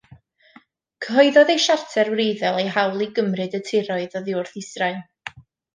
[1.05, 5.03] Cyhoeddodd eu Siarter wreiddiol eu hawl i gymryd y tiroedd oddi wrth Israel.